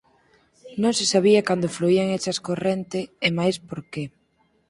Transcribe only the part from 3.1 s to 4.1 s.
e máis por que.